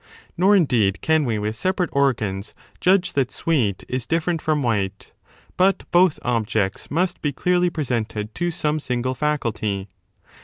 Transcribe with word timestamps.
Nor 0.35 0.55
indeed 0.55 1.01
can 1.01 1.25
we 1.25 1.37
with 1.37 1.55
separate 1.55 1.91
organs 1.93 2.55
judge 2.79 3.13
that 3.13 3.29
sweet 3.29 3.83
is 3.87 4.07
different 4.07 4.41
from 4.41 4.63
white, 4.63 5.11
but 5.57 5.83
both 5.91 6.17
objects 6.23 6.89
must 6.89 7.21
be 7.21 7.31
clearly 7.31 7.69
presented 7.69 8.33
to 8.33 8.49
some 8.49 8.79
single 8.79 9.13
faculty. 9.13 9.87